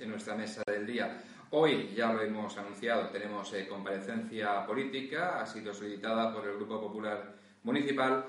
[0.00, 1.20] en nuestra mesa del día.
[1.50, 6.80] Hoy, ya lo hemos anunciado, tenemos eh, comparecencia política, ha sido solicitada por el Grupo
[6.80, 7.34] Popular
[7.64, 8.24] Municipal.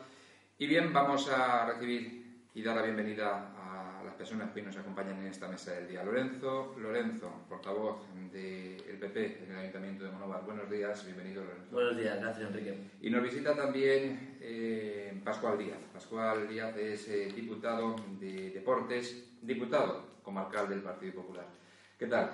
[0.57, 4.75] Y bien, vamos a recibir y dar la bienvenida a las personas que hoy nos
[4.75, 6.03] acompañan en esta mesa del día.
[6.03, 10.43] Lorenzo, Lorenzo, portavoz del PP en el Ayuntamiento de Monóvar.
[10.45, 11.69] Buenos días, bienvenido Lorenzo.
[11.71, 12.89] Buenos días, gracias Enrique.
[13.01, 15.79] Y nos visita también eh, Pascual Díaz.
[15.93, 21.45] Pascual Díaz es eh, diputado de Deportes, diputado comarcal del Partido Popular.
[21.99, 22.31] ¿Qué tal?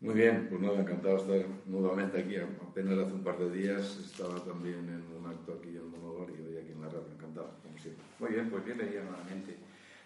[0.00, 2.36] Muy bien, pues nada, encantado de estar nuevamente aquí.
[2.36, 6.42] Apenas hace un par de días estaba también en un acto aquí en Monóvar y
[6.42, 7.06] hoy aquí en la radio.
[7.12, 8.04] Encantado, como siempre.
[8.18, 9.56] Muy bien, pues bienvenido nuevamente.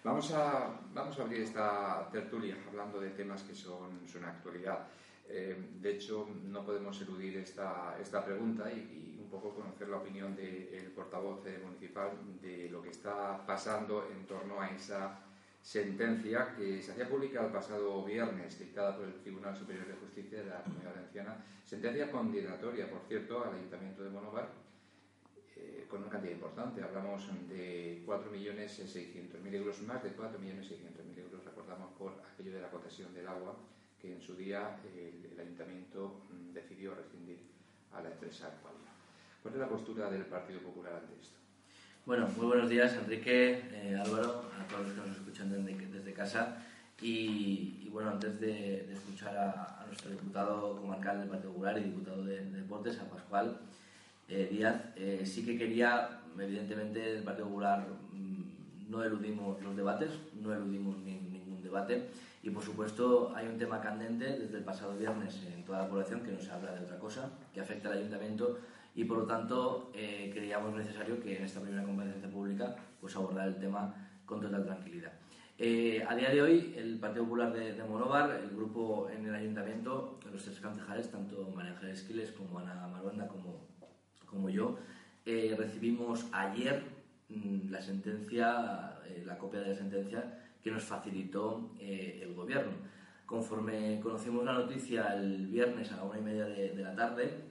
[0.04, 4.86] Vamos a, vamos a abrir esta tertulia hablando de temas que son, son actualidad.
[5.28, 10.34] Eh, de hecho, no podemos eludir esta, esta pregunta y, un poco conocer la opinión
[10.34, 12.10] del portavoz eh, municipal
[12.42, 15.20] de lo que está pasando en torno a esa
[15.62, 20.42] sentencia que se hacía pública el pasado viernes, dictada por el Tribunal Superior de Justicia
[20.42, 24.48] de la Comunidad Valenciana, sentencia condenatoria, por cierto, al Ayuntamiento de Monóvar,
[25.56, 26.82] eh, con una cantidad importante.
[26.82, 33.28] Hablamos de 4.600.000 euros, más de 4.600.000 euros, recordamos, por aquello de la concesión del
[33.28, 33.56] agua,
[34.00, 37.38] que en su día el, Ayuntamiento mm, decidió rescindir
[37.92, 38.90] a la empresa Aqualia.
[39.42, 41.39] ¿Cuál es la postura del Partido Popular ante esto?
[42.10, 45.48] Bueno, muy buenos días, Enrique, eh, Álvaro, a todos los que nos escuchan
[45.92, 46.56] desde, casa.
[47.00, 52.44] Y, bueno, antes de, escuchar a, nuestro diputado comarcal del Partido Popular y diputado de,
[52.46, 53.60] Deportes, a Pascual
[54.28, 60.10] eh, Díaz, eh, sí que quería, evidentemente, el Partido Popular mm, no eludimos los debates,
[60.42, 62.08] no eludimos ningún debate.
[62.42, 66.22] Y por supuesto, hay un tema candente desde el pasado viernes en toda la población
[66.24, 68.58] que no se habla de otra cosa, que afecta al ayuntamiento
[68.94, 73.48] y por lo tanto eh, creíamos necesario que en esta primera comparecencia pública pues abordar
[73.48, 73.94] el tema
[74.24, 75.12] con total tranquilidad.
[75.58, 79.34] Eh, a día de hoy, el Partido Popular de, de Monóvar, el grupo en el
[79.34, 83.66] ayuntamiento, los tres concejales, tanto María Ángeles Esquiles como Ana Maruenda como,
[84.24, 84.78] como yo,
[85.26, 86.82] eh, recibimos ayer
[87.28, 92.72] mm, la sentencia, la copia de la sentencia que nos facilitó el gobierno.
[93.26, 97.50] Conforme conocimos la noticia el viernes a la una y media de, de la tarde,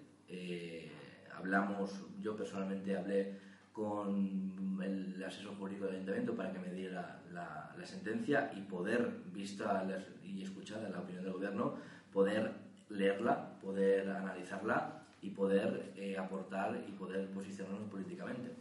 [1.39, 1.91] hablamos,
[2.21, 3.39] yo personalmente hablé
[3.73, 9.87] con el asesor jurídico del ayuntamiento para que me diera la, sentencia y poder, vista
[10.23, 11.75] y escuchada la opinión del gobierno,
[12.11, 12.51] poder
[12.89, 18.51] leerla, poder analizarla y poder eh, aportar y poder posicionarnos políticamente.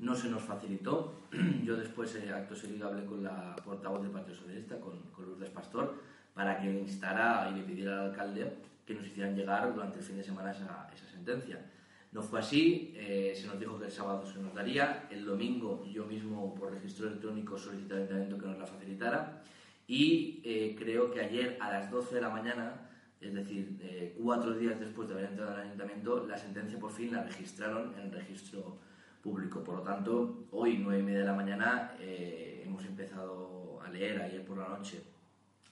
[0.00, 1.14] No se nos facilitó.
[1.64, 5.50] Yo después, eh, acto seguido, hablé con la portavoz del Partido Socialista, con, con Lourdes
[5.50, 5.94] Pastor,
[6.34, 8.52] para que instara y le pidiera al alcalde
[8.84, 11.60] que nos hicieran llegar durante el fin de semana esa, esa sentencia.
[12.14, 15.84] No fue así, eh, se nos dijo que el sábado se nos daría, el domingo
[15.84, 19.42] yo mismo por registro electrónico solicité al ayuntamiento que nos la facilitara
[19.88, 22.88] y eh, creo que ayer a las 12 de la mañana,
[23.20, 27.12] es decir, eh, cuatro días después de haber entrado al ayuntamiento, la sentencia por fin
[27.12, 28.78] la registraron en el registro
[29.20, 29.64] público.
[29.64, 34.44] Por lo tanto, hoy, nueve y media de la mañana, hemos empezado a leer ayer
[34.44, 35.02] por la noche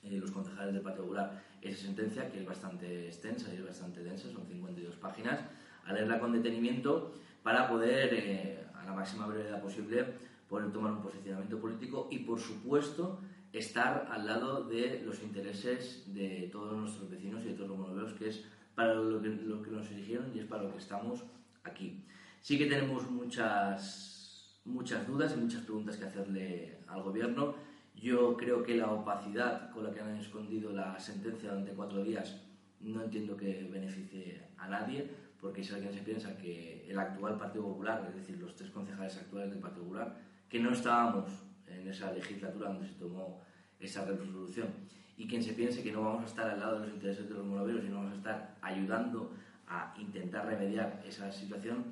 [0.02, 4.28] los concejales del Partido Popular esa sentencia que es bastante extensa y es bastante densa,
[4.28, 5.38] son 52 páginas
[5.84, 10.06] a leerla con detenimiento para poder, eh, a la máxima brevedad posible,
[10.48, 13.20] poder tomar un posicionamiento político y, por supuesto,
[13.52, 18.12] estar al lado de los intereses de todos nuestros vecinos y de todos los monoveros,
[18.14, 18.44] que es
[18.74, 21.24] para lo que, lo que nos eligieron y es para lo que estamos
[21.64, 22.04] aquí.
[22.40, 27.54] Sí que tenemos muchas, muchas dudas y muchas preguntas que hacerle al Gobierno.
[27.94, 32.42] Yo creo que la opacidad con la que han escondido la sentencia durante cuatro días
[32.80, 35.08] no entiendo que beneficie a nadie
[35.42, 39.16] porque si alguien se piensa que el actual Partido Popular, es decir, los tres concejales
[39.16, 40.16] actuales del Partido Popular,
[40.48, 41.32] que no estábamos
[41.66, 43.42] en esa legislatura donde se tomó
[43.80, 44.68] esa resolución,
[45.16, 47.34] y quien se piense que no vamos a estar al lado de los intereses de
[47.34, 49.32] los moraveros y no vamos a estar ayudando
[49.66, 51.86] a intentar remediar esa situación,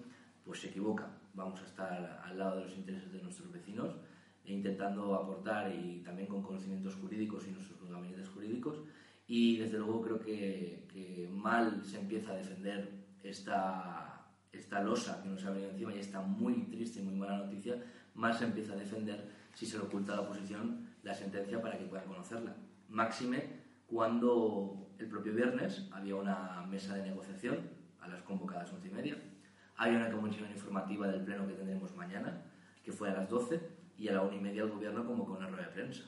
[0.45, 1.11] pues se equivoca.
[1.35, 3.97] Vamos a estar al lado de los intereses de nuestros vecinos
[4.45, 8.81] e intentando aportar y también con conocimientos jurídicos y nuestros gabinetes jurídicos.
[9.27, 15.29] Y desde luego creo que, que mal se empieza a defender esta, esta losa que
[15.29, 17.83] nos ha venido encima y esta muy triste y muy mala noticia,
[18.15, 21.79] más se empieza a defender si se le oculta a la oposición la sentencia para
[21.79, 22.57] que puedan conocerla.
[22.89, 27.71] Máxime cuando el propio viernes había una mesa de negociación
[28.01, 29.17] a las convocadas once y media,
[29.77, 32.43] hay una comisión informativa del pleno que tendremos mañana,
[32.85, 33.61] que fue a las 12,
[33.97, 36.05] y a la una y media el gobierno convocó una rueda de prensa.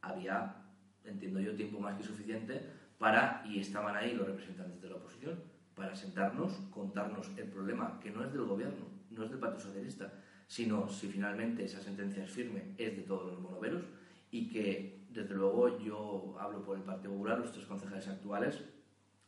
[0.00, 0.56] Había,
[1.04, 2.60] entiendo yo, tiempo más que suficiente
[2.98, 5.42] para, y estaban ahí los representantes de la oposición,
[5.74, 10.12] para sentarnos, contarnos el problema, que no es del gobierno, no es del Partido Socialista,
[10.46, 13.82] sino si finalmente esa sentencia es firme, es de todos los monoveros
[14.30, 18.62] y que desde luego yo hablo por el Partido Popular, los tres concejales actuales,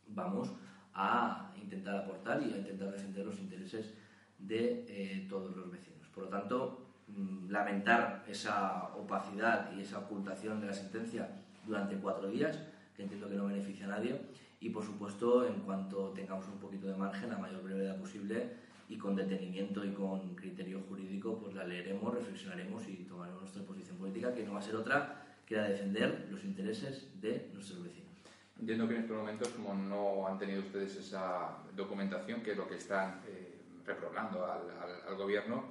[0.08, 0.52] vamos
[0.94, 3.94] a intentar aportar y a intentar defender los intereses
[4.38, 6.08] de eh, todos los vecinos.
[6.08, 11.28] Por lo tanto, mm, lamentar esa opacidad y esa ocultación de la sentencia
[11.64, 12.58] durante cuatro días,
[12.96, 14.20] que entiendo que no beneficia a nadie,
[14.66, 18.50] y por supuesto, en cuanto tengamos un poquito de margen, la mayor brevedad posible
[18.88, 23.96] y con detenimiento y con criterio jurídico, pues la leeremos, reflexionaremos y tomaremos nuestra posición
[23.96, 28.10] política, que no va a ser otra que la defender los intereses de nuestros vecinos.
[28.58, 32.66] Entiendo que en estos momentos, como no han tenido ustedes esa documentación, que es lo
[32.66, 35.62] que están eh, al, gobierno,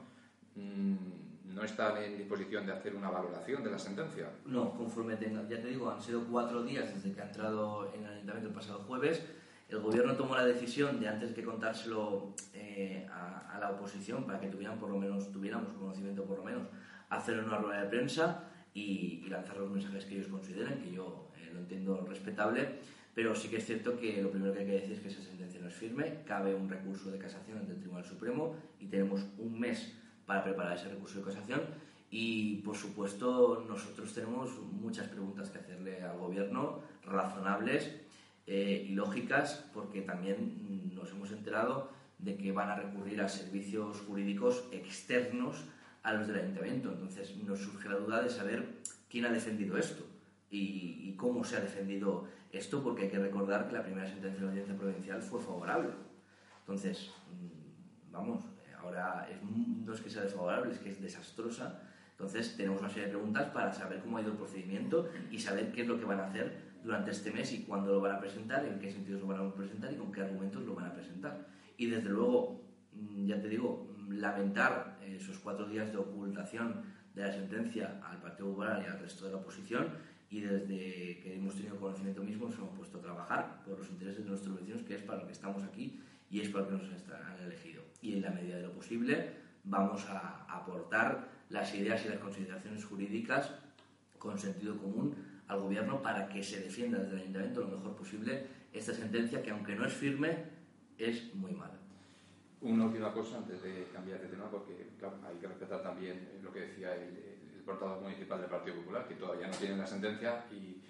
[0.56, 0.96] mmm,
[1.54, 4.30] no están en disposición de hacer una valoración de la sentencia.
[4.46, 8.04] No, conforme tenga, ya te digo, han sido cuatro días desde que ha entrado en
[8.04, 9.24] el ayuntamiento el pasado jueves.
[9.70, 14.48] El gobierno tomó la decisión de antes que contárselo eh, a, la oposición para que
[14.48, 16.68] tuvieran por lo menos tuviéramos conocimiento por lo menos
[17.10, 18.44] hacer una rueda de prensa
[18.74, 22.80] y, y lanzar los mensajes que ellos consideren que yo lo entiendo respetable,
[23.14, 25.22] pero sí que es cierto que lo primero que hay que decir es que esa
[25.22, 29.26] sentencia no es firme, cabe un recurso de casación ante el Tribunal Supremo y tenemos
[29.38, 31.62] un mes para preparar ese recurso de casación
[32.10, 37.92] y, por supuesto, nosotros tenemos muchas preguntas que hacerle al Gobierno, razonables
[38.48, 44.02] eh, y lógicas, porque también nos hemos enterado de que van a recurrir a servicios
[44.08, 45.66] jurídicos externos
[46.04, 46.92] a los del Ayuntamiento.
[46.92, 48.66] Entonces nos surge la duda de saber
[49.10, 50.06] quién ha defendido esto
[50.50, 54.46] y, cómo se ha defendido esto, porque hay que recordar que la primera sentencia de
[54.46, 55.90] la audiencia provincial fue favorable.
[56.60, 58.44] Entonces, mm, vamos,
[58.86, 59.28] ahora
[59.86, 61.82] no es que sea desfavorable, es que es desastrosa.
[62.12, 65.72] Entonces, tenemos una serie de preguntas para saber cómo ha ido el procedimiento y saber
[65.72, 68.20] qué es lo que van a hacer durante este mes y cuándo lo van a
[68.20, 70.94] presentar, en qué sentidos lo van a presentar y con qué argumentos lo van a
[70.94, 71.48] presentar.
[71.78, 72.62] Y desde luego,
[72.94, 76.84] mm, ya te digo, lamentar esos cuatro días de ocultación
[77.14, 79.88] de la sentencia al Partido Popular y al resto de la oposición
[80.30, 84.24] y desde que hemos tenido conocimiento mismo nos hemos puesto a trabajar por los intereses
[84.24, 86.84] de nuestros vecinos, que es para lo que estamos aquí y es para lo que
[86.84, 87.85] nos han elegido.
[88.02, 89.32] Y en la medida de lo posible
[89.64, 93.52] vamos a aportar las ideas y las consideraciones jurídicas
[94.18, 95.16] con sentido común
[95.48, 99.52] al Gobierno para que se defienda desde el Ayuntamiento lo mejor posible esta sentencia que,
[99.52, 100.36] aunque no es firme,
[100.98, 101.80] es muy mala.
[102.62, 104.90] Una última cosa antes de cambiar de tema, porque
[105.28, 109.48] hay que respetar también lo que decía el, portavoz municipal del Partido Popular, que todavía
[109.48, 110.84] no tienen la sentencia y,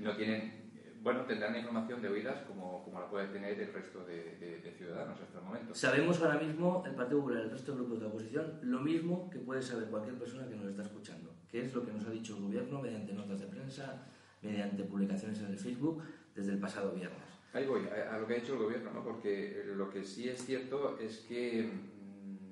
[0.00, 0.61] no tienen,
[1.02, 5.38] bueno, tendrán información de oídas como, como la puede tener el resto de, ciudadanos hasta
[5.38, 5.74] el momento.
[5.74, 9.28] Sabemos ahora mismo, el Partido Popular y el resto de grupos de oposición, lo mismo
[9.30, 12.10] que puede saber cualquier persona que nos está escuchando, que es lo que nos ha
[12.10, 14.06] dicho el Gobierno mediante notas de prensa,
[14.40, 16.02] mediante publicaciones en el Facebook
[16.34, 17.20] desde el pasado viernes.
[17.52, 19.04] Ahí voy, a, lo que ha dicho el Gobierno, ¿no?
[19.04, 21.70] porque lo que sí es cierto es que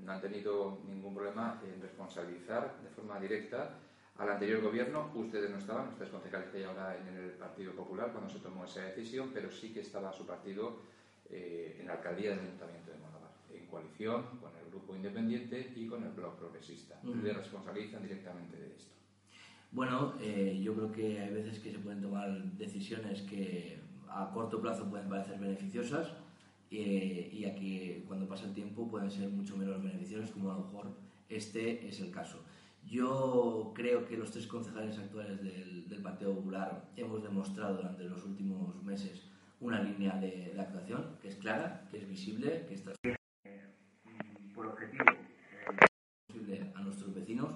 [0.03, 3.79] no han tenido ningún problema en responsabilizar de forma directa
[4.21, 5.11] al anterior gobierno.
[5.15, 8.65] Ustedes no estaban, ustedes concejales que hay ahora en el Partido Popular cuando se tomó
[8.65, 10.83] esa decisión, pero sí que estaba su partido
[11.31, 15.87] eh, en la alcaldía del Ayuntamiento de Monóvar, en coalición con el Grupo Independiente y
[15.87, 17.01] con el Bloc Progresista.
[17.03, 18.93] Le responsabilizan directamente de esto.
[19.73, 23.79] Bueno, eh, yo creo que hay veces que se pueden tomar decisiones que
[24.09, 26.13] a corto plazo pueden parecer beneficiosas
[26.71, 30.65] eh, y aquí cuando pasa el tiempo pueden ser mucho menos beneficiosos, como a lo
[30.65, 30.91] mejor
[31.29, 32.43] este es el caso.
[32.87, 38.25] Yo creo que los tres concejales actuales del, del Partido Popular hemos demostrado durante los
[38.25, 39.31] últimos meses
[39.61, 42.93] una línea de, de actuación que es clara, que es visible, que está
[44.55, 45.05] por objetivo
[46.49, 47.51] eh, a nuestros vecinos,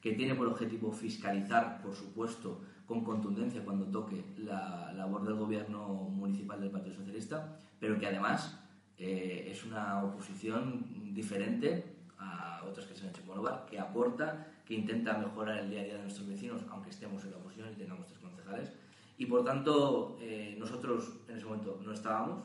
[0.00, 5.86] que tiene por objetivo fiscalizar, por supuesto, con contundencia cuando toque la labor del gobierno
[5.88, 8.58] municipal del Partido Socialista, pero que además
[8.98, 14.46] eh, es una oposición diferente a otras que se han hecho en lugar, que aporta,
[14.70, 17.72] que intenta mejorar el día a día de nuestros vecinos, aunque estemos en la oposición
[17.72, 18.72] y tengamos tres concejales.
[19.18, 22.44] Y por tanto, eh, nosotros en ese momento no estábamos.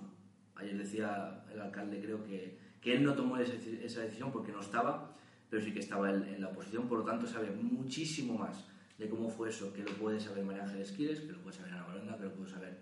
[0.55, 3.53] Ayer decía el alcalde, creo que, que él no tomó esa,
[4.01, 5.15] decisión porque no estaba,
[5.51, 6.87] pero sí que estaba en, en la oposición.
[6.87, 8.65] Por lo tanto, sabe muchísimo más
[8.97, 11.73] de cómo fue eso, que lo puede saber María Ángeles Quires, que lo puede saber
[11.73, 12.79] Ana Balonda, que lo puedo saber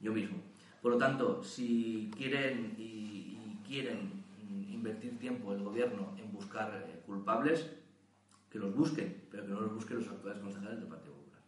[0.00, 0.38] yo mismo.
[0.80, 4.24] Por lo tanto, si quieren y, quieren
[4.70, 7.68] invertir tiempo el gobierno en buscar eh, culpables,
[8.56, 11.40] que los busquen, pero que no los busquen los actuales concejales del Partido Popular.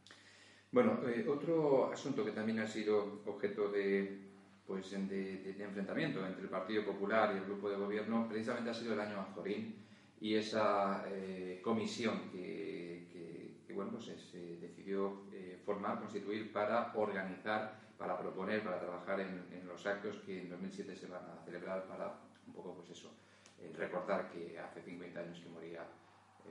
[0.70, 4.28] Bueno, eh, otro asunto que también ha sido objeto de,
[4.66, 8.92] pues, de, enfrentamiento entre el Partido Popular y el grupo de gobierno precisamente ha sido
[8.92, 9.74] el año Azorín
[10.20, 15.22] y esa eh, comisión que, que, bueno, pues, se decidió
[15.64, 21.06] formar, constituir para organizar para proponer, para trabajar en, los actos que en 2007 se
[21.08, 22.14] van a celebrar para
[22.46, 23.12] un poco, pues eso,
[23.60, 25.84] eh, recordar que hace 50 años que moría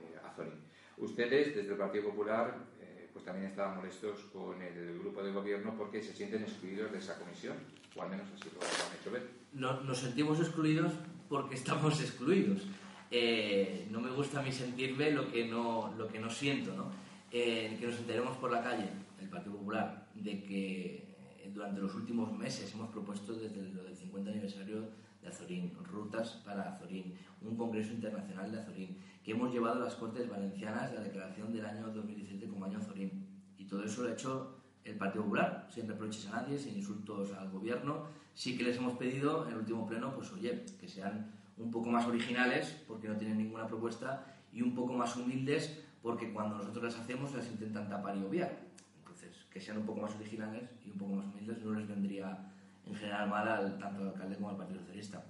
[0.04, 0.68] eh, Azorín.
[0.98, 5.74] Ustedes, desde el Partido Popular, eh, pues también estaban molestos con el grupo de gobierno
[5.76, 7.56] porque se sienten excluidos de esa comisión,
[7.96, 9.30] o al menos así lo han hecho ver.
[9.52, 10.92] No, nos sentimos excluidos
[11.28, 12.66] porque estamos excluidos.
[13.10, 16.90] Eh, no me gusta a mí sentirme lo que no, lo que no siento, ¿no?
[17.30, 18.88] Eh, que nos enteremos por la calle,
[19.20, 21.08] el Partido Popular, de que
[21.54, 24.88] durante los últimos meses hemos propuesto desde lo del 50 aniversario
[25.22, 29.94] de Azorín, rutas para Azorín, un congreso internacional de Azorín, que hemos llevado a las
[29.94, 33.26] Cortes Valencianas la declaración del año 2017 como año Azorín.
[33.56, 37.32] Y todo eso lo ha hecho el Partido Popular, sin reproches a nadie, sin insultos
[37.32, 38.06] al gobierno.
[38.34, 41.90] Sí que les hemos pedido en el último pleno, pues oye, que sean un poco
[41.90, 46.84] más originales, porque no tienen ninguna propuesta, y un poco más humildes, porque cuando nosotros
[46.84, 48.58] las hacemos las intentan tapar y obviar.
[48.98, 52.52] Entonces, que sean un poco más originales y un poco más humildes no les vendría
[52.88, 55.24] en general mal al, tanto al alcalde como al Partido Socialista.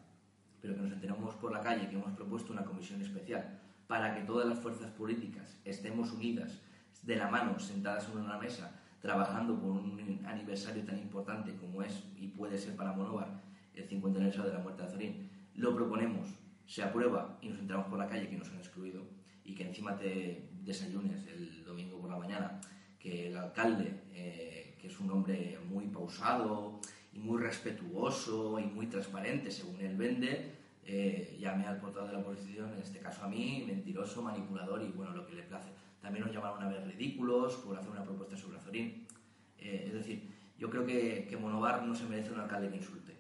[0.61, 4.23] Pero que nos enteremos por la calle que hemos propuesto una comisión especial para que
[4.23, 6.61] todas las fuerzas políticas estemos unidas,
[7.03, 12.05] de la mano, sentadas en una mesa, trabajando por un aniversario tan importante como es
[12.17, 13.41] y puede ser para Monóvar
[13.75, 16.29] el 50 aniversario de la muerte de Azorín, lo proponemos,
[16.67, 19.05] se aprueba y nos enteramos por la calle que nos han excluido
[19.45, 22.61] y que encima te desayunes el domingo por la mañana,
[22.99, 26.81] que el alcalde, eh, que es un hombre muy pausado,
[27.19, 30.53] muy respetuoso y muy transparente, según él vende,
[30.85, 34.89] eh, llame al portador de la oposición, en este caso a mí, mentiroso, manipulador y
[34.89, 35.69] bueno, lo que le place.
[36.01, 39.07] También nos llamaron a ver ridículos por hacer una propuesta sobre Azorín.
[39.59, 43.17] Eh, es decir, yo creo que, que Monovar no se merece un alcalde que insulte.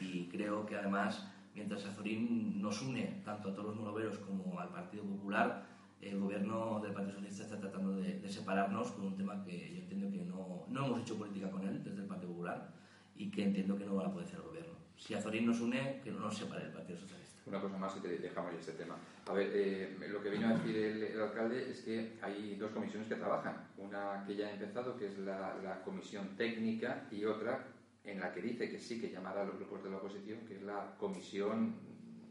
[0.00, 4.68] Y creo que además, mientras Azorín nos une tanto a todos los monoveros como al
[4.68, 5.66] Partido Popular,
[6.00, 9.80] el gobierno del Partido Socialista está tratando de, de, separarnos con un tema que yo
[9.80, 12.77] entiendo que no, no hemos hecho política con él desde el Partido Popular
[13.18, 14.72] y que entiendo que no va a poder hacer el gobierno.
[14.96, 17.38] Si Azorín nos une, que no nos separe el Partido Socialista.
[17.46, 18.96] Una cosa más y te dejamos este tema.
[19.26, 22.72] A ver, eh, lo que vino a decir el, el, alcalde es que hay dos
[22.72, 23.68] comisiones que trabajan.
[23.78, 27.66] Una que ya ha empezado, que es la, la, comisión técnica, y otra
[28.04, 30.56] en la que dice que sí, que llamará a los grupos de la oposición, que
[30.56, 31.74] es la comisión,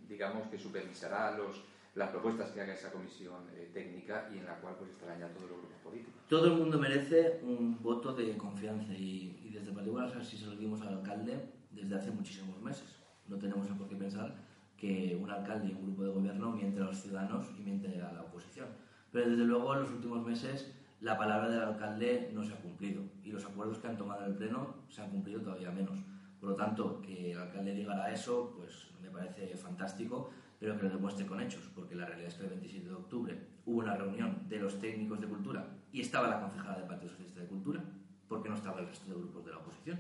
[0.08, 1.64] digamos, que supervisará los,
[1.98, 5.28] las propuestas que haga esa comisión eh, técnica y en la cual pues estarán ya
[5.30, 6.22] todos los grupos políticos.
[6.30, 10.56] Todo el mundo merece un voto de confianza y, y desde particular así se lo
[10.56, 12.88] dimos al alcalde desde hace muchísimos meses.
[13.28, 14.36] No tenemos por qué pensar
[14.78, 18.12] que un alcalde y un grupo de gobierno miente a los ciudadanos y miente a
[18.12, 18.68] la oposición.
[19.12, 23.02] Pero desde luego en los últimos meses la palabra del alcalde no se ha cumplido
[23.24, 25.98] y los acuerdos que han tomado en el Pleno se han cumplido todavía menos.
[26.40, 30.90] Por lo tanto, que el alcalde diga eso, pues me parece fantástico, pero que lo
[30.90, 34.48] demuestre con hechos, porque la realidad es que el 27 de octubre hubo una reunión
[34.48, 37.84] de los técnicos de cultura y estaba la concejala del Partido Socialista de Cultura,
[38.28, 40.00] porque no estaba el resto de grupos de la oposición.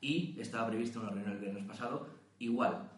[0.00, 2.06] Y estaba prevista una reunión el viernes pasado,
[2.38, 2.90] igual,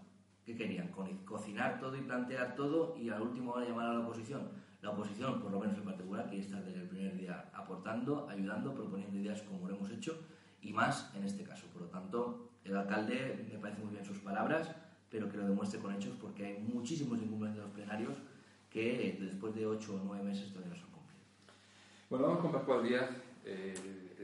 [0.44, 0.88] que querían
[1.24, 4.48] cocinar todo y plantear todo y a la última hora llamar a la oposición.
[4.80, 8.74] La oposición, por lo menos en particular, quiere estar desde el primer día aportando, ayudando,
[8.74, 10.18] proponiendo ideas como lo hemos hecho
[10.60, 11.66] y más en este caso.
[11.72, 14.74] Por lo tanto, el alcalde me parece muy bien sus palabras,
[15.12, 18.14] pero que lo demuestre con hechos porque hay muchísimos incumplimientos plenarios
[18.70, 21.22] que después de ocho o nueve meses todavía no se han cumplido.
[22.08, 23.10] Bueno, vamos con Pascual Díaz,
[23.44, 23.74] eh,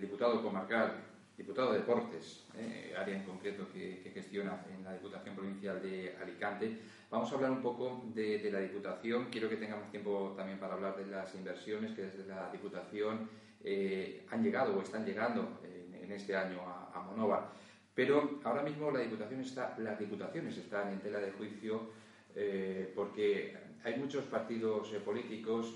[0.01, 1.05] diputado comarcal,
[1.37, 6.17] diputado de Deportes, eh, área en concreto que, que, gestiona en la Diputación Provincial de
[6.23, 6.79] Alicante.
[7.11, 9.27] Vamos a hablar un poco de, de, la Diputación.
[9.31, 13.29] Quiero que tengamos tiempo también para hablar de las inversiones que desde la Diputación
[13.63, 17.53] eh, han llegado o están llegando en, en este año a, a Monóvar.
[17.99, 21.91] Pero ahora mismo la Diputación está, las Diputaciones están en tela de juicio
[22.37, 25.75] eh, porque hay muchos partidos eh, políticos,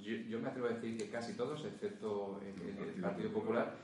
[0.00, 3.74] yo, yo, me atrevo a decir que casi todos, excepto el, el, Partido Popular,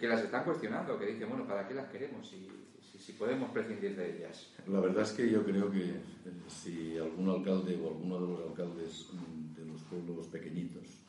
[0.00, 2.48] que las están cuestionando, que dicen, bueno, ¿para qué las queremos si,
[2.80, 4.52] si, si podemos prescindir de ellas?
[4.66, 6.02] La verdad es que yo creo que eh,
[6.48, 11.04] si algún alcalde o alguno de los alcaldes mm, de los pueblos pequeñitos,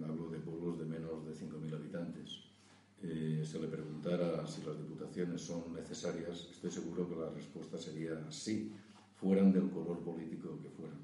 [0.00, 2.49] hablo de pueblos de menos de 5.000 habitantes,
[3.02, 8.30] eh, se le preguntara si las diputaciones son necesarias, estoy seguro que la respuesta sería
[8.30, 8.72] sí,
[9.16, 10.98] fueran del color político que fueran.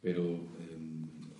[0.00, 0.78] Pero eh,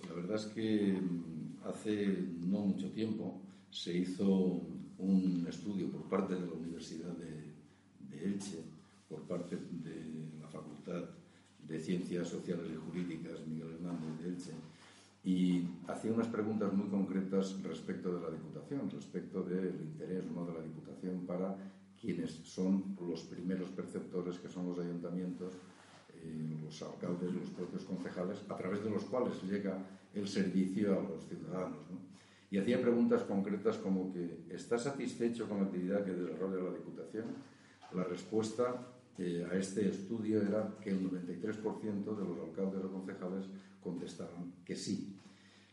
[0.07, 2.07] la verdad es que mm, hace
[2.47, 4.61] no mucho tiempo se hizo
[4.99, 7.53] un estudio por parte de la Universidad de,
[8.09, 8.63] de Elche,
[9.09, 11.09] por parte de la Facultad
[11.67, 14.51] de Ciencias Sociales y Jurídicas Miguel Hernández de Elche,
[15.23, 20.53] y hacía unas preguntas muy concretas respecto de la Diputación, respecto del interés no de
[20.53, 21.55] la Diputación para
[21.99, 25.53] quienes son los primeros perceptores, que son los ayuntamientos,
[26.15, 29.77] eh, los alcaldes, los propios concejales, a través de los cuales llega
[30.15, 31.79] el servicio a los ciudadanos.
[31.91, 31.99] ¿no?
[32.49, 37.25] Y hacía preguntas concretas como que ¿está satisfecho con la actividad que desarrolla la Diputación?
[37.93, 38.87] La respuesta
[39.17, 43.45] eh, a este estudio era que el 93% de los alcaldes o concejales
[43.81, 45.15] contestaban que sí.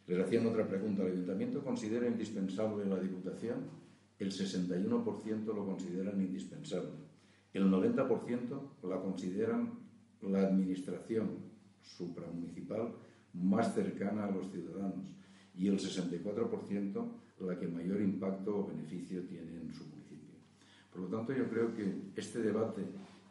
[0.06, 1.02] Les hacían otra pregunta.
[1.02, 3.56] ¿El ayuntamiento considera indispensable la Diputación?
[4.18, 6.90] El 61% lo consideran indispensable.
[7.52, 9.72] El 90% la consideran
[10.22, 11.28] la administración
[11.82, 12.92] supramunicipal
[13.34, 15.14] más cercana a los ciudadanos
[15.54, 17.06] y el 64%
[17.40, 20.34] la que mayor impacto o beneficio tiene en su municipio.
[20.92, 22.82] Por lo tanto, yo creo que este debate,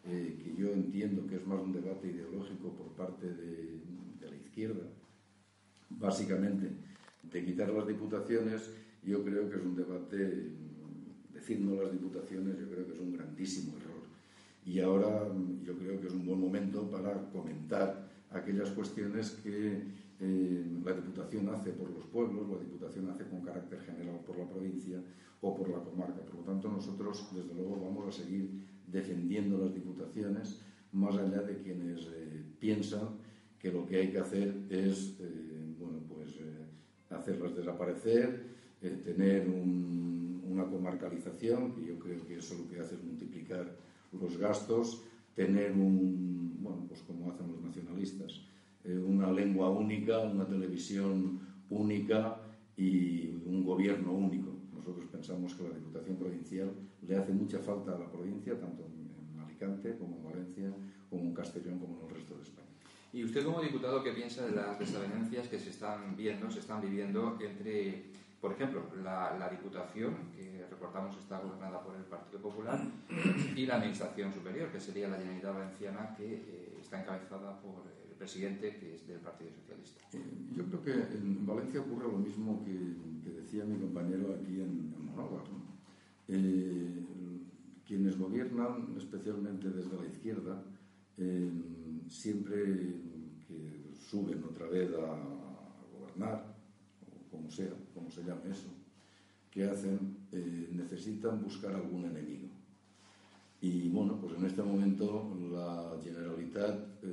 [0.06, 3.80] eh, que yo entiendo que es más un debate ideológico por parte de,
[4.20, 4.84] de la izquierda,
[5.90, 6.72] básicamente
[7.24, 8.70] de quitar las diputaciones,
[9.04, 10.52] yo creo que es un debate,
[11.34, 14.04] decir no las diputaciones, yo creo que es un grandísimo error.
[14.66, 15.28] Y ahora
[15.64, 19.82] yo creo que es un buen momento para comentar aquellas cuestiones que
[20.20, 24.50] eh, la Diputación hace por los pueblos, la Diputación hace con carácter general por la
[24.50, 25.02] provincia
[25.42, 26.22] o por la comarca.
[26.22, 28.50] Por lo tanto, nosotros, desde luego, vamos a seguir
[28.88, 33.10] defendiendo las Diputaciones, más allá de quienes eh, piensan
[33.60, 36.36] que lo que hay que hacer es eh, bueno, pues,
[37.10, 43.76] hacerlas desaparecer, tener una comarcalización, que yo creo que eso lo que hace es multiplicar
[44.12, 45.04] los gastos,
[45.36, 48.42] tener un, bueno, pues como hacen los nacionalistas,
[48.84, 51.40] eh, una lengua única, una televisión
[51.70, 52.42] única
[52.76, 54.47] y un gobierno único.
[54.88, 56.72] Nosotros pensamos que la Diputación Provincial
[57.06, 60.74] le hace mucha falta a la provincia, tanto en Alicante como en Valencia,
[61.10, 62.70] como en Castellón, como en el resto de España.
[63.12, 66.80] ¿Y usted como diputado qué piensa de las desavenencias que se están viendo, se están
[66.80, 68.06] viviendo entre,
[68.40, 72.80] por ejemplo, la, Diputación, que reportamos está gobernada por el Partido Popular,
[73.58, 77.84] y la Administración Superior, que sería la Generalitat Valenciana, que eh, está encabezada por
[78.18, 80.02] presidente que es del Partido Socialista.
[80.14, 80.20] Eh,
[80.56, 84.94] yo creo que en Valencia ocurre lo mismo que, decía mi compañero aquí en,
[86.28, 87.04] en eh,
[87.86, 90.64] quienes gobiernan, especialmente desde la izquierda,
[91.18, 91.50] eh,
[92.10, 92.64] siempre
[93.48, 95.18] que suben otra vez a,
[95.98, 96.56] gobernar,
[97.02, 98.68] o como sea, como se llame eso,
[99.50, 100.18] que hacen,
[100.74, 102.50] necesitan buscar algún enemigo.
[103.62, 107.04] Y bueno, pues en este momento la Generalitat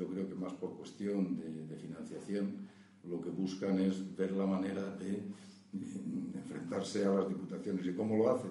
[0.00, 2.68] yo creo que más por cuestión de, financiación,
[3.04, 5.20] lo que buscan es ver la manera de,
[6.34, 7.86] enfrentarse a las diputaciones.
[7.86, 8.48] ¿Y cómo lo hace?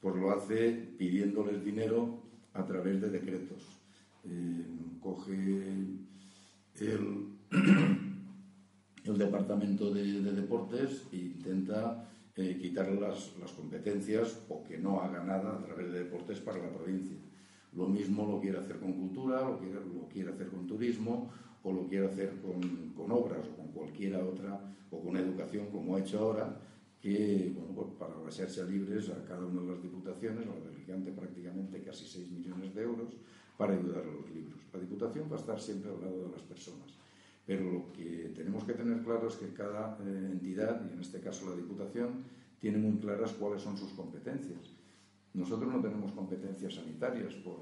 [0.00, 3.62] Pues lo hace pidiéndoles dinero a través de decretos.
[4.24, 4.66] Eh,
[5.00, 6.06] coge el,
[9.04, 15.24] el Departamento de, Deportes e intenta eh, quitarle las, las, competencias o que no haga
[15.24, 17.16] nada a través de deportes para la provincia.
[17.76, 21.30] Lo mismo lo quiere hacer con cultura, lo quiere, lo quiere hacer con turismo,
[21.62, 24.60] o lo quiere hacer con, con, obras o con cualquiera otra,
[24.90, 26.60] o con educación, como ha hecho ahora,
[27.00, 30.74] que bueno, pues para las libres a cada una de las diputaciones, a la de
[30.74, 33.16] Alicante prácticamente casi 6 millones de euros,
[33.56, 34.60] para ayudar a los libros.
[34.72, 36.94] La diputación va a estar siempre al lado de las personas.
[37.46, 41.20] Pero lo que tenemos que tener claro es que cada eh, entidad, y en este
[41.20, 42.24] caso la Diputación,
[42.58, 44.70] tiene muy claras cuáles son sus competencias.
[45.34, 47.56] Nosotros no tenemos competencias sanitarias por,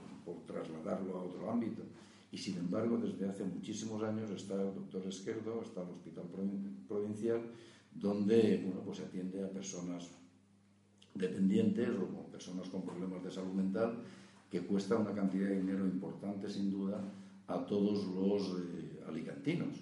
[0.47, 1.83] trasladarlo a otro ámbito.
[2.31, 6.25] Y sin embargo, desde hace muchísimos años está el doctor Esquerdo, está el Hospital
[6.87, 7.41] Provincial,
[7.93, 10.11] donde bueno, pues se atiende a personas
[11.15, 13.99] dependientes o personas con problemas de salud mental,
[14.51, 17.03] que cuesta una cantidad de dinero importante, sin duda,
[17.49, 19.81] a todos los eh, alicantinos,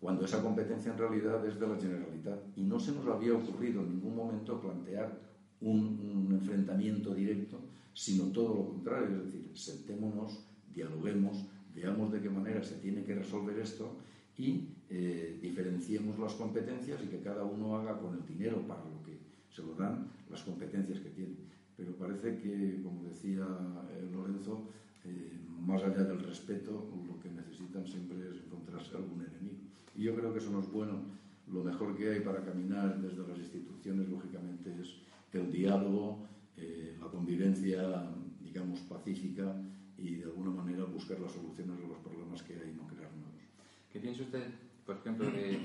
[0.00, 2.38] cuando esa competencia en realidad es de la Generalitat.
[2.56, 5.29] Y no se nos había ocurrido en ningún momento plantear
[5.60, 7.60] un, enfrentamiento directo,
[7.92, 10.40] sino todo lo contrario, es decir, sentémonos,
[10.74, 11.44] dialoguemos,
[11.74, 13.96] veamos de qué manera se tiene que resolver esto
[14.38, 19.02] y eh, diferenciemos las competencias y que cada uno haga con el dinero para lo
[19.04, 19.18] que
[19.54, 21.34] se lo dan las competencias que tiene.
[21.76, 24.62] Pero parece que, como decía eh, Lorenzo,
[25.04, 29.58] eh, más allá del respeto, lo que necesitan siempre es encontrarse algún enemigo.
[29.96, 31.02] Y yo creo que eso no es bueno.
[31.52, 34.96] Lo mejor que hay para caminar desde las instituciones, lógicamente, es
[35.32, 38.10] el diálogo, eh, la convivencia,
[38.42, 39.54] digamos, pacífica
[39.98, 43.10] y de alguna manera buscar las soluciones a los problemas que hay y no crear
[43.12, 43.40] nuevos.
[43.92, 44.44] ¿Qué piensa usted,
[44.84, 45.58] por ejemplo, de,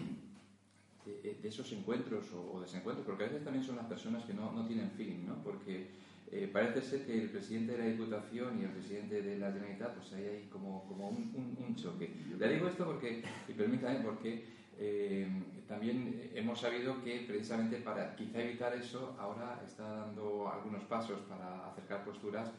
[1.06, 3.06] de, esos encuentros o, desencuentros?
[3.06, 5.43] Porque a veces también son las personas que no, no tienen fin, ¿no?
[5.43, 5.88] Porque
[6.32, 9.95] eh, parece ser que el presidente de la Diputación y el presidente de la Generalitat,
[9.95, 12.12] pues hay ahí como, como un, un, un choque.
[12.38, 14.43] Le digo esto porque, y permítame, porque
[14.77, 15.27] eh,
[15.67, 21.67] también hemos sabido que precisamente para quizá evitar eso, ahora está dando algunos pasos para
[21.67, 22.51] acercar posturas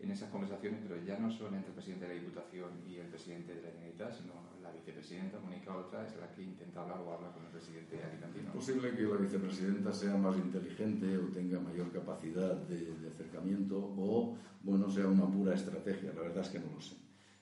[0.00, 3.06] en esas conversaciones, pero ya no son entre el presidente de la Diputación y el
[3.08, 7.12] presidente de la Generalitat, sino la vicepresidenta Mónica Oltra es la que intenta hablar o
[7.12, 8.48] habla con el presidente alicantino.
[8.48, 14.36] Es posible que la vicepresidenta sea más inteligente o tenga mayor capacidad de, acercamiento o,
[14.62, 16.12] bueno, sea una pura estrategia.
[16.14, 16.96] La verdad es que no lo sé.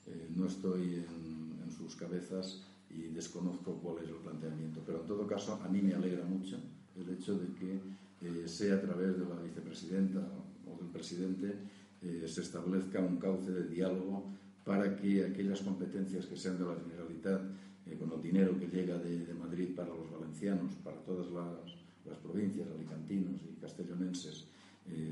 [0.06, 2.64] Eh, no estoy en, en sus cabezas
[2.96, 4.80] y desconozco cuál es el planteamiento.
[4.84, 6.56] Pero en todo caso, a mí me alegra mucho
[6.96, 7.80] el hecho de que
[8.22, 10.20] eh, sea a través de la vicepresidenta
[10.66, 11.54] o del presidente
[12.02, 14.24] eh, se establezca un cauce de diálogo
[14.64, 17.40] para que aquellas competencias que sean de la Generalitat,
[17.86, 21.76] eh, con el dinero que llega de, Madrid para los valencianos, para todas las,
[22.22, 24.46] provincias, alicantinos y castellonenses,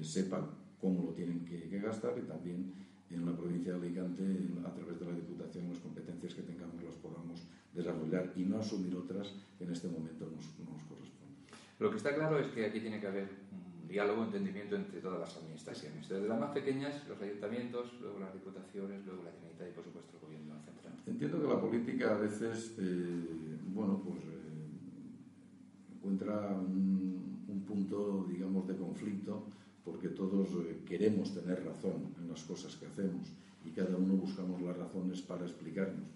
[0.03, 0.47] sepan
[0.81, 2.73] cómo lo tienen que, que gastar y también
[3.11, 4.23] en la provincia de Alicante,
[4.65, 7.43] a través de la Diputación, las competencias que tengamos las podamos
[7.75, 11.37] desarrollar y no asumir otras que en este momento nos, nos corresponden.
[11.79, 15.21] Lo que está claro es que aquí tiene que haber un diálogo, entendimiento entre todas
[15.21, 19.73] las administraciones, desde las más pequeñas, los ayuntamientos, luego las diputaciones, luego la Generalitat y,
[19.73, 20.95] por supuesto, el Gobierno central.
[21.07, 28.67] Entiendo que la política a veces, eh, bueno, pues eh, encuentra un, un punto, digamos,
[28.69, 29.47] de conflicto
[29.85, 33.29] porque todos eh, queremos tener razón en las cosas que hacemos
[33.65, 36.09] y cada uno buscamos las razones para explicarnos.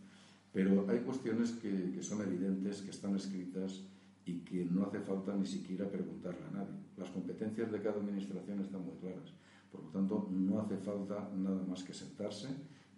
[0.53, 3.85] Pero hay cuestiones que, que, son evidentes, que están escritas
[4.25, 6.77] y que no hace falta ni siquiera preguntarle a nadie.
[6.97, 9.33] Las competencias de cada administración están muy claras.
[9.71, 12.49] Por lo tanto, no hace falta nada más que sentarse,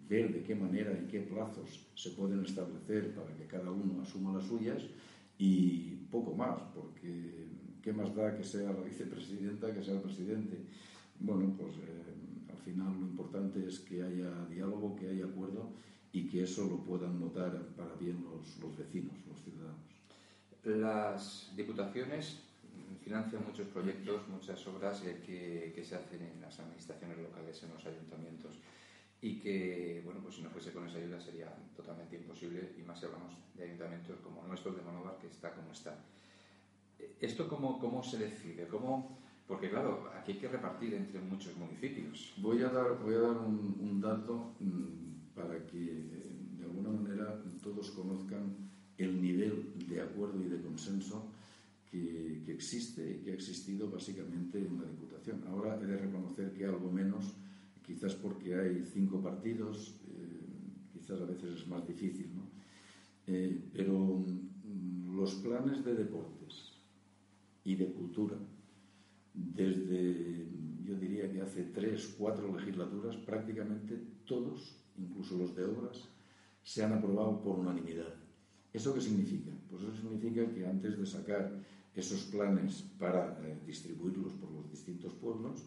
[0.07, 4.33] ver de qué manera y qué plazos se pueden establecer para que cada uno asuma
[4.33, 4.83] las suyas
[5.37, 7.47] y poco más, porque
[7.81, 10.57] ¿qué más da que sea la vicepresidenta que sea el presidente?
[11.19, 15.71] Bueno, pues eh, al final lo importante es que haya diálogo, que haya acuerdo
[16.13, 19.79] y que eso lo puedan notar para bien los, los vecinos, los ciudadanos.
[20.63, 22.43] Las diputaciones
[23.03, 27.73] financian muchos proyectos, muchas obras eh, que, que, se hacen en las administraciones locales, en
[27.73, 28.59] los ayuntamientos,
[29.21, 32.99] y que, bueno, pues si no fuese con esa ayuda sería totalmente imposible, y más
[32.99, 35.95] si hablamos de ayuntamientos como nuestro de Monóvar, que está como está.
[37.19, 38.67] ¿Esto cómo, cómo se decide?
[38.67, 42.33] ¿Cómo, porque claro, aquí hay que repartir entre muchos municipios.
[42.37, 45.10] Voy a dar, voy a dar un, dato mm,
[45.41, 48.55] para que eh, de alguna manera todos conozcan
[48.97, 51.31] el nivel de acuerdo y de consenso
[51.89, 55.43] que, existe y que ha existido básicamente en la Diputación.
[55.47, 57.33] Ahora he de reconocer que algo menos,
[57.85, 62.49] quizás porque hay cinco partidos, eh, quizás a veces es más difícil, ¿no?
[63.27, 66.71] Eh, pero mm, los planes de deportes,
[67.63, 68.37] y de cultura.
[69.33, 70.47] Desde,
[70.83, 76.09] yo diría que hace tres, cuatro legislaturas, prácticamente todos, incluso los de obras,
[76.63, 78.13] se han aprobado por unanimidad.
[78.73, 79.51] ¿Eso qué significa?
[79.69, 81.51] Pues eso significa que antes de sacar
[81.95, 85.63] esos planes para eh, distribuirlos por los distintos pueblos,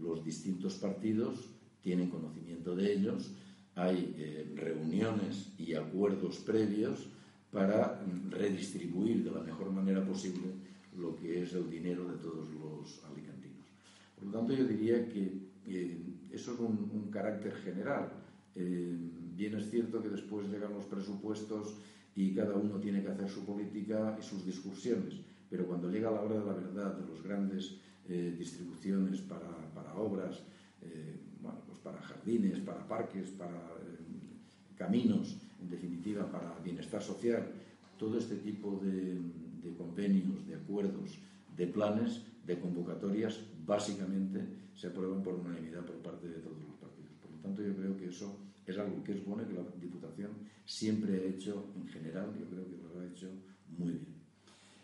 [0.00, 1.50] los distintos partidos
[1.82, 3.30] tienen conocimiento de ellos,
[3.74, 7.08] hay eh, reuniones y acuerdos previos
[7.50, 10.48] para redistribuir de la mejor manera posible
[10.96, 13.66] lo que es el dinero de todos los alicantinos.
[14.16, 15.32] Por lo tanto, yo diría que
[15.66, 15.98] eh,
[16.32, 18.10] eso es un, carácter general.
[18.56, 18.96] Eh,
[19.36, 21.76] bien es cierto que después llegan los presupuestos
[22.14, 25.14] y cada uno tiene que hacer su política y sus discusiones,
[25.50, 27.76] pero cuando llega la hora de la verdad, de las grandes
[28.08, 30.42] eh, distribuciones para, para obras,
[31.40, 33.58] bueno, pues para jardines, para parques, para
[34.76, 37.42] caminos, en definitiva, para bienestar social,
[37.98, 39.18] todo este tipo de,
[39.62, 41.18] de convenios, de acuerdos,
[41.56, 47.12] de planes, de convocatorias, básicamente se aprueban por unanimidad por parte de todos los partidos.
[47.22, 48.36] Por lo tanto, yo creo que eso
[48.72, 50.30] es algo que es bueno y que la Diputación
[50.64, 53.28] siempre ha hecho en general, yo creo que lo ha hecho
[53.76, 54.06] muy bien.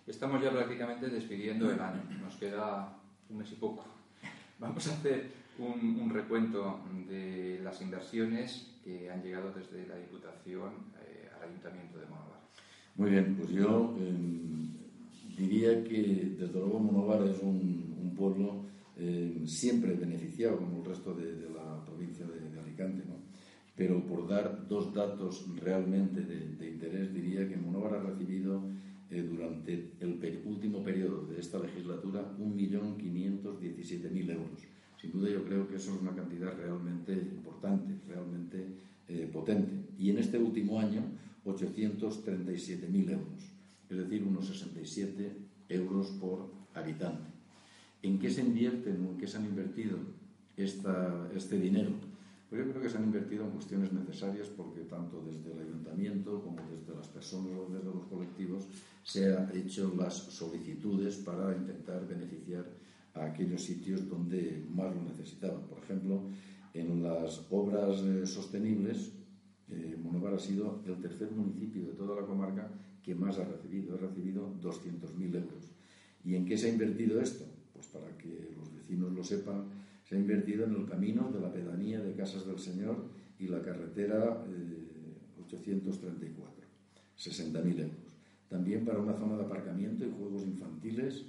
[0.06, 2.96] Estamos ya prácticamente despidiendo el año, nos queda
[3.28, 3.84] un mes y poco.
[4.58, 11.28] Vamos a hacer un, recuento de las inversiones que han llegado desde la Diputación eh,
[11.36, 12.40] al Ayuntamiento de Monóvar.
[12.96, 14.74] Muy bien, pues yo em,
[15.36, 18.66] diría que desde luego Monóvar es un, pueblo
[18.98, 23.19] em, siempre beneficiado, como el resto de, la provincia de, Alicante, ¿no?
[23.80, 28.60] Pero por dar dos datos realmente de, interés, diría que Monóvar ha recibido
[29.10, 34.60] eh, durante el último periodo de esta legislatura 1.517.000 euros.
[35.00, 38.66] Sin duda yo creo que eso es una cantidad realmente importante, realmente
[39.08, 39.72] eh, potente.
[39.98, 41.02] Y en este último año
[41.46, 43.50] 837.000 euros,
[43.88, 45.32] es decir, unos 67
[45.70, 47.30] euros por habitante.
[48.02, 49.96] ¿En qué se invierten o en qué se han invertido
[50.58, 52.09] esta, este dinero?
[52.50, 56.42] Pues yo creo que se han invertido en cuestiones necesarias porque tanto desde el ayuntamiento
[56.42, 58.66] como desde las personas o desde los colectivos
[59.04, 62.66] se han hecho las solicitudes para intentar beneficiar
[63.14, 65.62] a aquellos sitios donde más lo necesitaban.
[65.68, 66.22] Por ejemplo,
[66.74, 69.12] en las obras eh, sostenibles
[69.68, 72.68] eh, Monovar ha sido el tercer municipio de toda la comarca
[73.04, 73.94] que más ha recibido.
[73.94, 75.70] Ha recibido 200.000 euros.
[76.24, 77.44] ¿Y en qué se ha invertido esto?
[77.72, 79.66] Pues para que los vecinos lo sepan,
[80.10, 82.96] se ha invertido en el camino de la pedanía de Casas del Señor
[83.38, 84.44] y la carretera
[85.46, 86.64] 834.
[86.64, 86.66] Eh,
[87.16, 87.96] 60.000 euros.
[88.48, 91.26] También para una zona de aparcamiento y juegos infantiles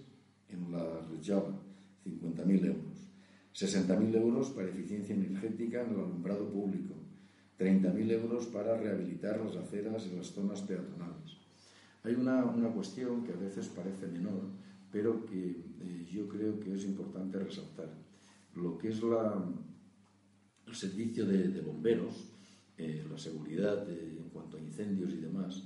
[0.50, 1.62] en la Rejava,
[2.04, 3.08] 50.000 euros.
[3.54, 6.96] 60.000 euros para eficiencia energética en el alumbrado público.
[7.60, 11.38] 30.000 euros para rehabilitar las aceras y las zonas peatonales.
[12.04, 14.42] Hay una, cuestión que a veces parece menor,
[14.92, 18.11] pero que eh, yo creo que es importante resaltar.
[18.56, 19.02] Lo que es
[20.66, 22.14] el servicio de, bomberos,
[22.78, 25.64] eh, la seguridad en cuanto a incendios y demás,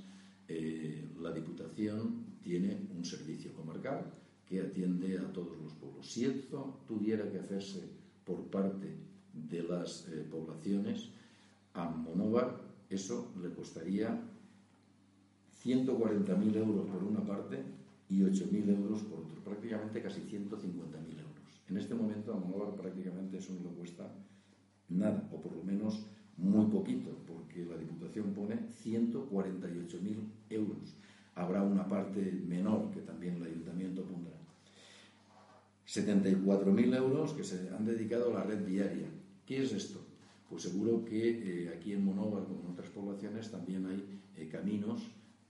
[0.48, 4.12] eh, la Diputación tiene un servicio comarcal
[4.46, 6.06] que atiende a todos los pueblos.
[6.06, 7.82] Si esto tuviera que hacerse
[8.24, 8.94] por parte
[9.32, 11.08] de las eh, poblaciones,
[11.74, 14.16] a Monóvar eso le costaría
[15.64, 17.62] 140.000 euros por una parte
[18.08, 21.15] y 8.000 euros por otro, prácticamente casi 150.000 euros.
[21.68, 24.08] En este momento a Monóvar prácticamente eso no le cuesta
[24.88, 30.16] nada, o por lo menos muy poquito, porque la Diputación pone 148.000
[30.50, 30.94] euros.
[31.34, 34.34] Habrá una parte menor que también el Ayuntamiento pondrá.
[35.86, 39.08] 74.000 euros que se han dedicado a la red diaria.
[39.44, 40.00] ¿Qué es esto?
[40.48, 44.04] Pues seguro que eh, aquí en Monóvar, como en otras poblaciones, también hay
[44.36, 45.02] eh, caminos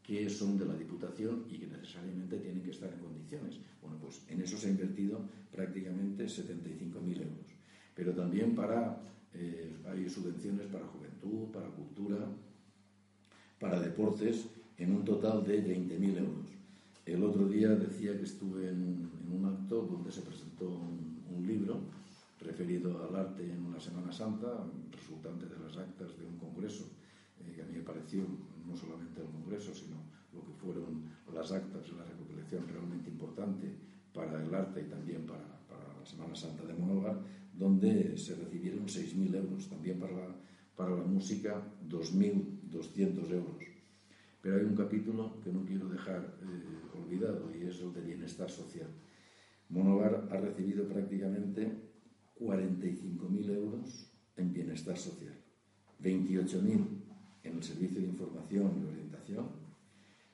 [0.07, 3.59] que son de la Diputación y que necesariamente tienen que estar en condiciones.
[3.83, 5.21] Bueno, pues en eso se ha invertido
[5.53, 7.47] prácticamente 75.000 euros.
[7.95, 9.01] Pero también para
[9.35, 12.19] eh, hay subvenciones para juventud, para cultura,
[13.59, 14.47] para deportes,
[14.79, 16.47] en un total de 20.000 euros.
[17.05, 21.07] El otro día decía que estuve en, un acto donde se presentó un,
[21.47, 21.79] libro
[22.41, 26.85] referido al arte en una Semana Santa, resultante de las actas de un congreso,
[27.41, 28.23] eh, que a mí me pareció
[28.67, 29.97] no solamente el congreso, sino
[30.33, 33.71] lo que fueron las actas la recopilación realmente importante
[34.13, 37.21] para el arte y también para, para la Semana Santa de Monóvar,
[37.53, 40.37] donde se recibieron 6.000 euros, también para la,
[40.75, 43.65] para la música 2.200 euros.
[44.41, 48.51] Pero hay un capítulo que no quiero dejar eh, olvidado y es el de bienestar
[48.51, 48.89] social.
[49.69, 51.71] Monovar ha recibido prácticamente
[52.39, 55.35] 45.000 euros en bienestar social,
[56.01, 57.06] 28.000
[57.47, 59.47] en el servicio de información y orientación,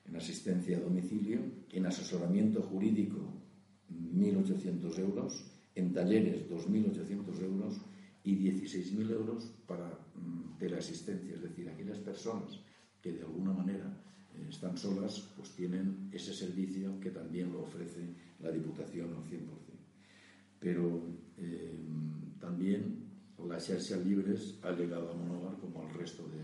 [0.05, 3.19] en asistencia a domicilio, en asesoramiento jurídico
[3.91, 5.45] 1.800 euros,
[5.75, 7.81] en talleres 2.800 euros
[8.25, 12.61] y 16.000 euros para mm, teleasistencia, es decir, aquellas personas
[13.01, 13.87] que de alguna manera
[14.35, 18.01] eh, están solas, pues tienen ese servicio que también lo ofrece
[18.41, 19.41] la Diputación al 100%.
[20.61, 21.03] Pero
[21.39, 21.73] eh,
[22.39, 23.03] también
[23.49, 26.39] las xarxas libres ha llegado a Monóvar como al resto de,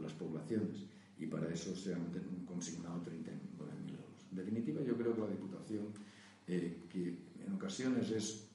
[0.00, 0.84] las poblaciones
[1.18, 2.06] y para eso se han
[2.44, 4.26] consignado 39.000 euros.
[4.30, 5.86] En definitiva, yo creo que la Diputación,
[6.46, 8.48] eh, que en ocasiones es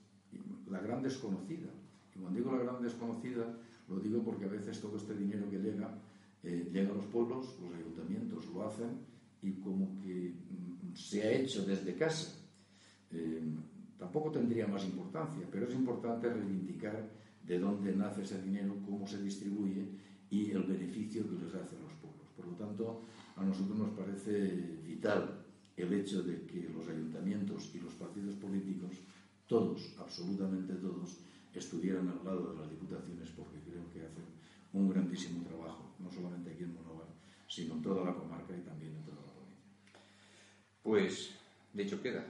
[0.70, 1.70] la gran desconocida.
[2.16, 3.46] Y cuando digo la gran desconocida,
[3.88, 5.98] lo digo porque a veces todo este dinero que llega,
[6.44, 8.90] eh, llega a los pueblos, los ayuntamientos lo hacen
[9.42, 12.38] y como que mm, se ha hecho desde casa.
[13.12, 13.42] Eh,
[13.98, 17.10] tampoco tendría más importancia, pero es importante reivindicar
[17.46, 19.86] de dónde nace ese dinero, cómo se distribuye
[20.32, 22.28] y el beneficio que les hace a los pueblos.
[22.36, 23.02] Por lo tanto,
[23.36, 25.44] a nosotros nos parece vital
[25.78, 28.92] el hecho de que los ayuntamientos y los partidos políticos,
[29.46, 31.18] todos, absolutamente todos,
[31.54, 34.24] estuvieran al lado de las diputaciones porque creo que hacen
[34.74, 37.08] un grandísimo trabajo, no solamente aquí en Monóvar,
[37.48, 39.60] sino en toda la comarca y también en toda la provincia.
[40.82, 41.36] Pues,
[41.74, 42.26] dicho queda.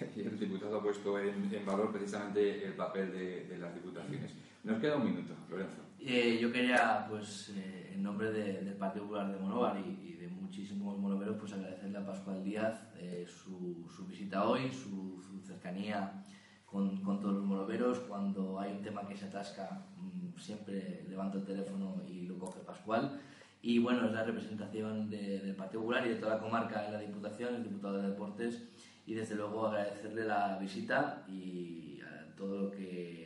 [0.16, 4.30] el diputado ha puesto en, valor precisamente el papel de, las diputaciones.
[4.62, 5.85] Nos queda un minuto, Lorenzo.
[6.08, 10.96] Eh, yo quería, pues, eh, en nombre del Partido Popular de Monóvar y, de muchísimos
[10.96, 16.24] monoveros, pues agradecerle a Pascual Díaz eh, su, visita hoy, su, cercanía
[16.64, 17.98] con, todos los monoveros.
[17.98, 22.60] Cuando hay un tema que se atasca, mm, siempre levanto el teléfono y lo coge
[22.60, 23.20] Pascual.
[23.60, 27.00] Y bueno, es la representación del Partido Popular y de toda la comarca en la
[27.00, 28.62] Diputación, el diputado de Deportes,
[29.06, 31.98] y desde luego agradecerle la visita y
[32.36, 33.25] todo lo que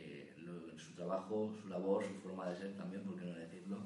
[1.01, 3.77] trabajo, su labor, su forma de ser también, por qué no decirlo,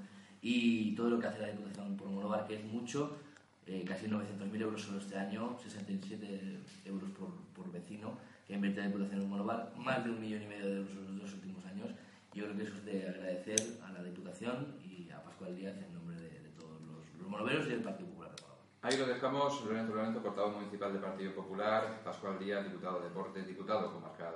[0.41, 3.17] y todo lo que hace la Diputación por Monóvar, que es mucho,
[3.65, 8.87] eh, casi 900.000 euros solo este año, 67 euros por, por vecino que invierte la
[8.87, 11.65] Diputación en Monóvar, más de un millón y medio de euros en los dos últimos
[11.65, 11.89] años.
[12.33, 15.93] Yo creo que eso es de agradecer a la Diputación y a Pascual Díaz en
[15.93, 18.65] nombre de, todos los, los, monoveros y del Partido Popular de Monóvar.
[18.83, 23.47] Ahí lo dejamos, Lorenzo Lorenzo, portavoz municipal del Partido Popular, Pascual Díaz, diputado de Deportes,
[23.47, 24.35] diputado comarcal.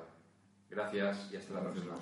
[0.71, 1.95] Gracias y hasta la próxima.